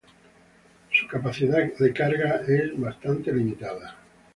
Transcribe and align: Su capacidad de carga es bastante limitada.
Su 0.91 1.07
capacidad 1.07 1.63
de 1.77 1.93
carga 1.93 2.41
es 2.47 2.71
bastante 2.75 3.31
limitada. 3.31 3.97